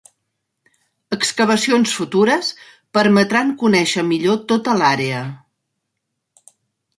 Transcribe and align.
Excavacions 1.17 1.93
futures 1.97 2.49
permetran 2.99 3.53
conèixer 3.65 4.05
millor 4.09 4.41
tota 4.53 4.75
l'àrea. 4.81 5.21